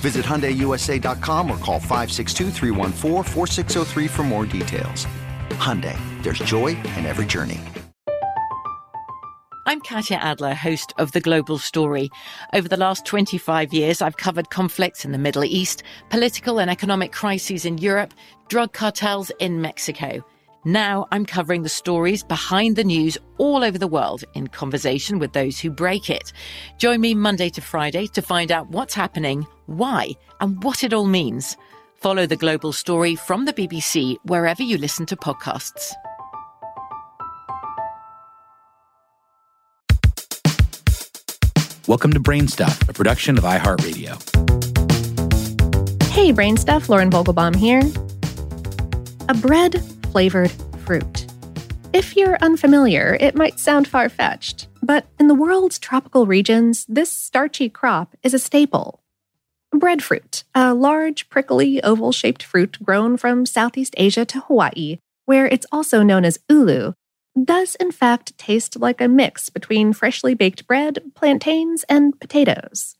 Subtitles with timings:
[0.00, 2.50] Visit HyundaiUSA.com or call 562
[4.08, 5.06] for more details.
[5.50, 7.60] Hyundai, there's joy in every journey.
[9.66, 12.10] I'm Katya Adler, host of The Global Story.
[12.54, 17.12] Over the last 25 years, I've covered conflicts in the Middle East, political and economic
[17.12, 18.14] crises in Europe,
[18.48, 20.24] drug cartels in Mexico.
[20.66, 25.32] Now I'm covering the stories behind the news all over the world in conversation with
[25.32, 26.34] those who break it.
[26.76, 31.06] Join me Monday to Friday to find out what's happening, why, and what it all
[31.06, 31.56] means.
[31.94, 35.94] Follow the global story from the BBC wherever you listen to podcasts.
[41.88, 44.12] Welcome to Brainstuff, a production of iHeartRadio.
[46.10, 47.80] Hey, Brainstuff, Lauren Vogelbaum here.
[49.30, 50.50] A bread flavored
[50.84, 51.26] fruit.
[51.92, 57.10] If you're unfamiliar, it might sound far fetched, but in the world's tropical regions, this
[57.10, 59.00] starchy crop is a staple.
[59.72, 65.66] Breadfruit, a large, prickly, oval shaped fruit grown from Southeast Asia to Hawaii, where it's
[65.70, 66.92] also known as ulu,
[67.40, 72.96] does in fact taste like a mix between freshly baked bread, plantains, and potatoes.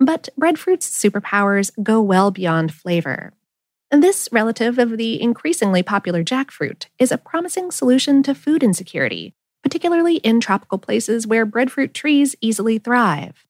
[0.00, 3.32] But breadfruit's superpowers go well beyond flavor.
[4.00, 10.16] This relative of the increasingly popular jackfruit is a promising solution to food insecurity, particularly
[10.16, 13.46] in tropical places where breadfruit trees easily thrive.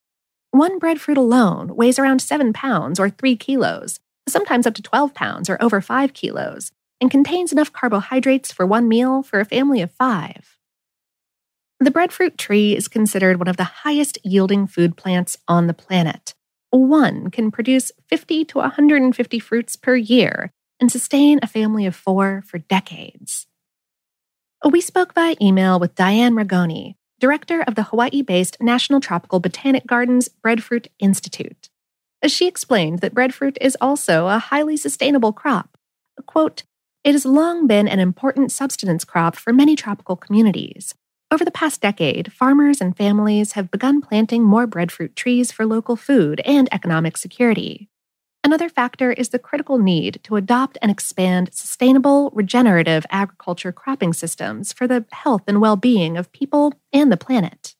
[0.53, 3.99] One breadfruit alone weighs around 7 pounds or 3 kilos,
[4.29, 6.71] sometimes up to 12 pounds or over 5 kilos,
[7.01, 10.59] and contains enough carbohydrates for one meal for a family of five.
[11.81, 16.37] The breadfruit tree is considered one of the highest yielding food plants on the planet
[16.77, 22.43] one can produce 50 to 150 fruits per year and sustain a family of four
[22.47, 23.47] for decades.
[24.69, 29.87] We spoke via email with Diane Ragone, director of the Hawaii based National Tropical Botanic
[29.87, 31.69] Gardens Breadfruit Institute.
[32.23, 35.77] As she explained that breadfruit is also a highly sustainable crop.
[36.27, 36.65] Quote,
[37.05, 40.95] it has long been an important subsistence crop for many tropical communities,
[41.31, 45.97] over the past decade, farmers and families have begun planting more breadfruit trees for local
[45.97, 47.89] food and economic security.
[48.45, 54.73] Another factor is the critical need to adopt and expand sustainable, regenerative agriculture cropping systems
[54.73, 57.75] for the health and well being of people and the planet.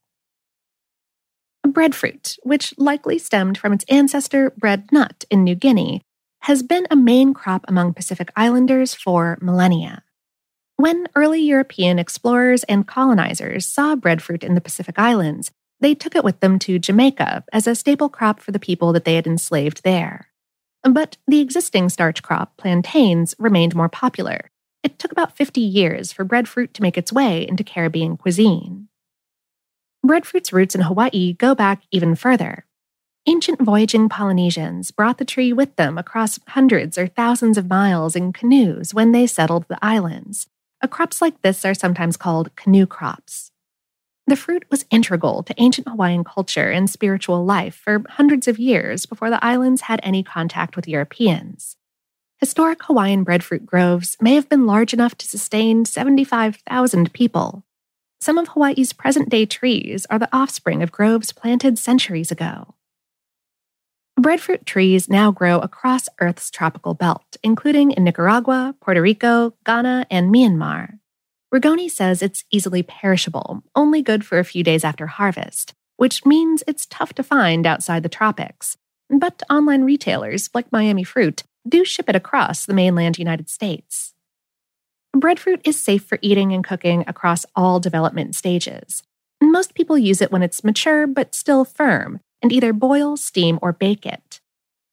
[1.65, 6.03] Breadfruit, which likely stemmed from its ancestor bread nut in New Guinea,
[6.41, 10.03] has been a main crop among Pacific Islanders for millennia.
[10.79, 15.51] When early European explorers and colonizers saw breadfruit in the Pacific Islands,
[15.81, 19.07] they took it with them to Jamaica as a staple crop for the people that
[19.07, 20.29] they had enslaved there.
[20.83, 24.51] But the existing starch crop, plantains, remained more popular,
[24.83, 28.89] it took about 50 years for breadfruit to make its way into Caribbean cuisine.
[30.05, 32.67] Breadfruit's roots in Hawaii go back even further.
[33.27, 38.33] Ancient voyaging Polynesians brought the tree with them across hundreds or thousands of miles in
[38.33, 40.47] canoes when they settled the islands.
[40.83, 43.51] Uh, crops like this are sometimes called canoe crops.
[44.27, 49.07] The fruit was integral to ancient Hawaiian culture and spiritual life for hundreds of years
[49.07, 51.77] before the islands had any contact with Europeans.
[52.39, 57.65] Historic Hawaiian breadfruit groves may have been large enough to sustain 75,000 people.
[58.21, 62.75] Some of Hawaii's present day trees are the offspring of groves planted centuries ago.
[64.19, 70.35] Breadfruit trees now grow across Earth's tropical belt, including in Nicaragua, Puerto Rico, Ghana, and
[70.35, 70.99] Myanmar.
[71.55, 76.65] Ragone says it's easily perishable, only good for a few days after harvest, which means
[76.67, 78.79] it's tough to find outside the tropics.
[79.11, 84.15] But online retailers, like Miami Fruit, do ship it across the mainland United States.
[85.15, 89.03] Breadfruit is safe for eating and cooking across all development stages.
[89.43, 93.73] Most people use it when it's mature but still firm, and either boil, steam, or
[93.73, 94.41] bake it.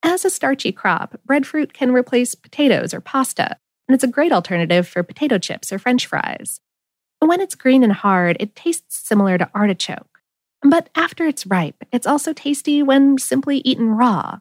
[0.01, 3.57] As a starchy crop, breadfruit can replace potatoes or pasta,
[3.87, 6.61] and it's a great alternative for potato chips or french fries.
[7.19, 10.17] When it's green and hard, it tastes similar to artichoke.
[10.63, 14.39] But after it's ripe, it's also tasty when simply eaten raw.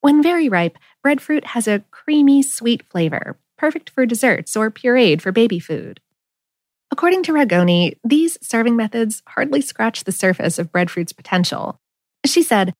[0.00, 5.30] When very ripe, breadfruit has a creamy, sweet flavor, perfect for desserts or pureed for
[5.30, 6.00] baby food.
[6.90, 11.78] According to Ragone, these serving methods hardly scratch the surface of breadfruit's potential,
[12.30, 12.74] she said,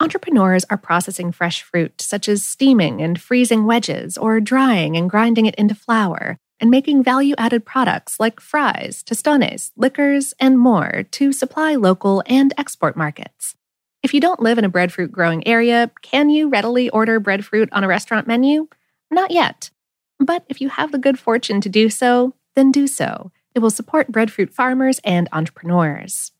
[0.00, 5.44] Entrepreneurs are processing fresh fruit, such as steaming and freezing wedges, or drying and grinding
[5.44, 11.32] it into flour, and making value added products like fries, tostones, liquors, and more to
[11.32, 13.54] supply local and export markets.
[14.02, 17.84] If you don't live in a breadfruit growing area, can you readily order breadfruit on
[17.84, 18.68] a restaurant menu?
[19.10, 19.70] Not yet.
[20.18, 23.32] But if you have the good fortune to do so, then do so.
[23.54, 26.32] It will support breadfruit farmers and entrepreneurs.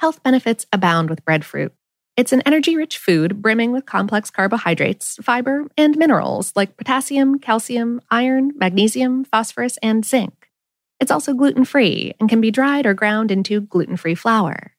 [0.00, 1.74] Health benefits abound with breadfruit.
[2.16, 8.00] It's an energy rich food brimming with complex carbohydrates, fiber, and minerals like potassium, calcium,
[8.10, 10.48] iron, magnesium, phosphorus, and zinc.
[11.00, 14.72] It's also gluten free and can be dried or ground into gluten free flour.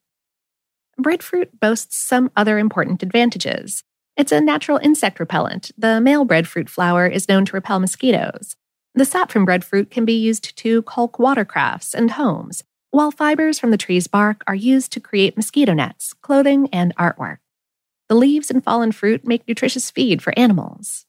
[0.97, 3.83] Breadfruit boasts some other important advantages.
[4.17, 5.69] It's a natural insect repellent.
[5.77, 8.56] The male breadfruit flower is known to repel mosquitoes.
[8.95, 13.71] The sap from breadfruit can be used to caulk watercrafts and homes, while fibers from
[13.71, 17.38] the tree's bark are used to create mosquito nets, clothing, and artwork.
[18.09, 21.05] The leaves and fallen fruit make nutritious feed for animals.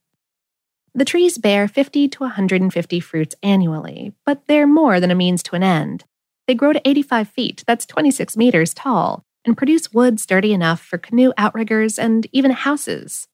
[0.94, 5.56] The trees bear 50 to 150 fruits annually, but they're more than a means to
[5.56, 6.05] an end.
[6.46, 10.99] They grow to 85 feet, that's 26 meters tall, and produce wood sturdy enough for
[10.99, 13.26] canoe outriggers and even houses.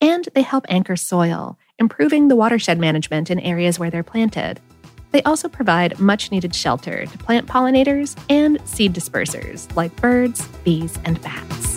[0.00, 4.60] And they help anchor soil, improving the watershed management in areas where they're planted.
[5.14, 10.98] They also provide much needed shelter to plant pollinators and seed dispersers like birds, bees,
[11.04, 11.76] and bats.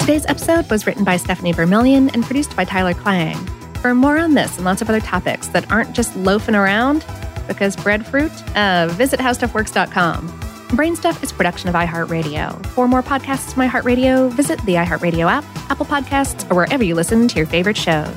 [0.00, 3.36] Today's episode was written by Stephanie Vermillion and produced by Tyler Klang.
[3.82, 7.04] For more on this and lots of other topics that aren't just loafing around,
[7.46, 10.47] because breadfruit, uh, visit howstuffworks.com.
[10.68, 12.64] Brainstuff is production of iHeartRadio.
[12.66, 17.26] For more podcasts from iHeartRadio, visit the iHeartRadio app, Apple Podcasts, or wherever you listen
[17.26, 18.14] to your favorite shows.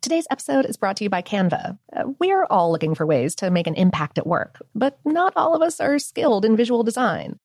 [0.00, 1.78] Today's episode is brought to you by Canva.
[1.94, 5.34] Uh, we are all looking for ways to make an impact at work, but not
[5.36, 7.38] all of us are skilled in visual design.